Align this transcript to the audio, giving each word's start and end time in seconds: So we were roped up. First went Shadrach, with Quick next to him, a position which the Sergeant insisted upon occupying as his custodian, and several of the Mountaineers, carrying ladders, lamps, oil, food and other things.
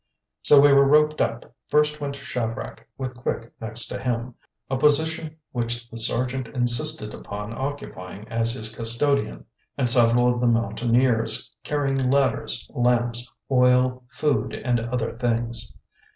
So 0.41 0.59
we 0.59 0.73
were 0.73 0.87
roped 0.87 1.21
up. 1.21 1.53
First 1.67 2.01
went 2.01 2.15
Shadrach, 2.15 2.87
with 2.97 3.13
Quick 3.13 3.51
next 3.61 3.85
to 3.89 3.99
him, 3.99 4.33
a 4.67 4.75
position 4.75 5.37
which 5.51 5.87
the 5.91 5.99
Sergeant 5.99 6.47
insisted 6.47 7.13
upon 7.13 7.53
occupying 7.53 8.27
as 8.27 8.53
his 8.55 8.75
custodian, 8.75 9.45
and 9.77 9.87
several 9.87 10.33
of 10.33 10.41
the 10.41 10.47
Mountaineers, 10.47 11.55
carrying 11.63 12.09
ladders, 12.09 12.67
lamps, 12.73 13.31
oil, 13.51 14.03
food 14.09 14.55
and 14.55 14.79
other 14.79 15.15
things. 15.19 15.77